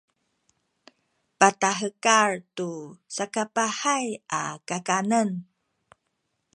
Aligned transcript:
patahekal 1.39 2.31
tu 2.55 2.71
sakapahay 3.15 4.05
a 4.39 4.41
kakanen 4.67 5.29